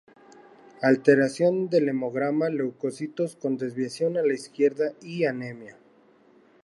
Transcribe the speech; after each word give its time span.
Alteración 0.81 1.69
del 1.69 1.87
hemograma: 1.87 2.49
leucocitos 2.49 3.35
con 3.35 3.57
desviación 3.57 4.17
a 4.17 4.23
la 4.23 4.33
izquierda 4.33 4.93
y 4.99 5.25
anemia. 5.25 5.77